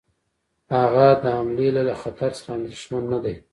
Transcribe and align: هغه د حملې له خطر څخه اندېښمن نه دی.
هغه 0.75 1.07
د 1.23 1.25
حملې 1.37 1.67
له 1.75 1.93
خطر 2.01 2.29
څخه 2.37 2.49
اندېښمن 2.57 3.03
نه 3.13 3.19
دی. 3.23 3.35